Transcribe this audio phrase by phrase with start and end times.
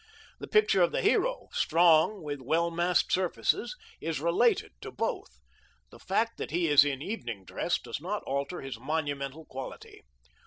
[0.39, 5.37] The picture of the hero, strong, with well massed surfaces, is related to both.
[5.91, 10.01] The fact that he is in evening dress does not alter his monumental quality.